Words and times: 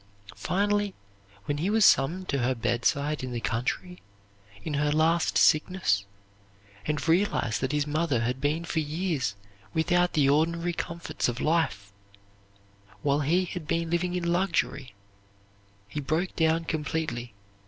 Finally, 0.35 0.95
when 1.45 1.59
he 1.59 1.69
was 1.69 1.85
summoned 1.85 2.27
to 2.27 2.39
her 2.39 2.55
bedside 2.55 3.23
in 3.23 3.31
the 3.31 3.39
country, 3.39 4.01
in 4.63 4.73
her 4.73 4.91
last 4.91 5.37
sickness, 5.37 6.05
and 6.87 7.07
realized 7.07 7.61
that 7.61 7.71
his 7.71 7.85
mother 7.85 8.21
had 8.21 8.41
been 8.41 8.65
for 8.65 8.79
years 8.79 9.35
without 9.75 10.13
the 10.13 10.27
ordinary 10.27 10.73
comforts 10.73 11.29
of 11.29 11.39
life, 11.39 11.93
while 13.03 13.19
he 13.19 13.45
had 13.45 13.67
been 13.67 13.91
living 13.91 14.15
in 14.15 14.23
luxury, 14.33 14.95
he 15.87 15.99
broke 16.01 16.35
down 16.35 16.65
completely. 16.65 17.35